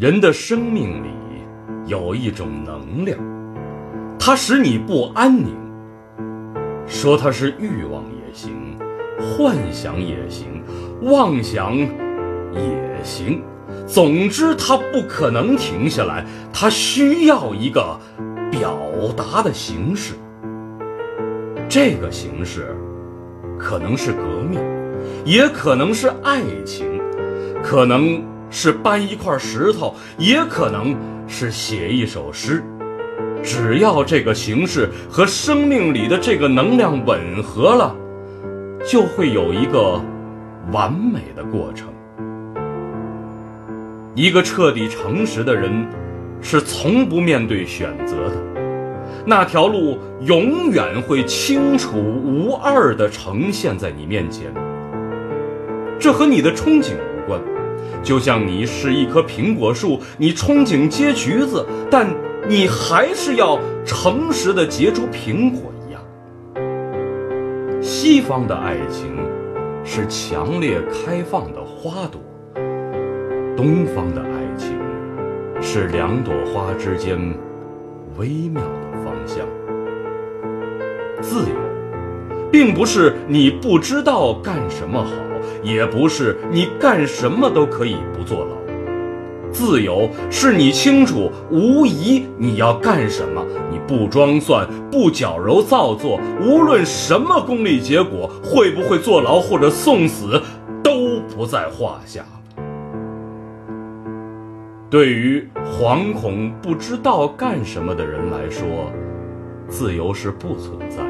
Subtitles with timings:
[0.00, 1.08] 人的生命里
[1.86, 3.16] 有一种能量，
[4.18, 5.54] 它使你不安宁。
[6.84, 8.76] 说它是欲望也行，
[9.20, 10.60] 幻想也行，
[11.02, 13.40] 妄想也行。
[13.86, 17.96] 总之，它不可能停下来，它需要一个
[18.50, 18.76] 表
[19.16, 20.14] 达的形式。
[21.68, 22.76] 这个形式
[23.56, 24.60] 可能是革命，
[25.24, 27.00] 也可能是爱情，
[27.62, 28.20] 可能
[28.54, 32.62] 是搬一块石头，也可能是写一首诗。
[33.42, 37.94] 只要这个形式和生命里的这个能量吻合了，
[38.86, 40.00] 就会有一个
[40.70, 41.88] 完美的过程。
[44.14, 45.84] 一个彻底诚实的人，
[46.40, 48.36] 是从不面对选择的，
[49.26, 54.54] 那条路永远会清楚无二地呈现在你面前。
[55.98, 56.92] 这和你的憧憬，
[58.02, 62.08] 就像你是一棵苹果树，你憧憬结橘子，但。
[62.46, 66.02] 你还是要诚实的结出苹果一样。
[67.80, 69.16] 西方的爱情
[69.82, 72.20] 是强烈开放的花朵，
[73.56, 74.78] 东方的爱情
[75.58, 77.18] 是两朵花之间
[78.18, 79.46] 微妙的方向。
[81.22, 81.56] 自由，
[82.54, 85.10] 并不是你不知道干什么好，
[85.64, 88.52] 也不是你干什么都可以不坐牢。
[89.50, 100.40] 自由是你清楚无疑你要干什么，你不装蒜，不矫揉造作，无论什么功利结果，会不会坐牢或者送死，
[100.80, 102.24] 都不在话下。
[104.88, 108.64] 对于惶恐不知道干什么的人来说，
[109.68, 111.02] 自由是不存在；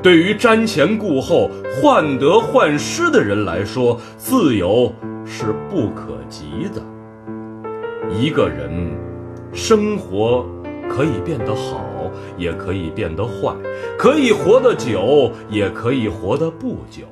[0.00, 4.92] 对于瞻前顾后、患得患失的人来说，自由
[5.24, 6.80] 是不可及的。
[8.10, 8.70] 一个人，
[9.52, 10.46] 生活
[10.88, 11.84] 可以变得好，
[12.36, 13.54] 也可以变得坏；
[13.98, 17.04] 可以活得久，也可以活得不久；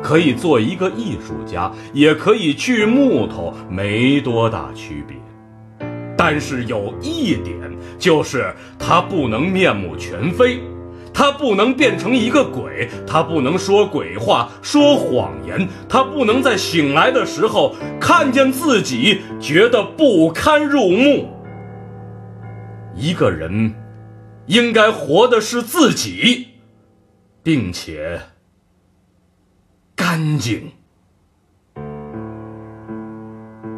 [0.00, 5.16] 可以做一个艺术家，也可以锯木头，没多大区别。
[6.16, 7.58] 但是有一点，
[7.98, 10.60] 就是他不能面目全非。
[11.18, 21.28] 他不能变成一个鬼，他不能说鬼话、说谎言，他不能在醒来的时候看见自己觉得不堪入目。
[22.94, 23.74] 一个人
[24.46, 26.50] 应该活的是自己，
[27.42, 28.20] 并且
[29.96, 30.70] 干净。